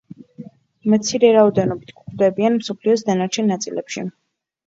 მცირე 0.93 1.29
რაოდენობით 1.35 1.91
გვხვდებიან 1.99 2.57
მსოფლიოს 2.61 3.05
დანარჩენ 3.11 3.51
ნაწილებში. 3.53 4.07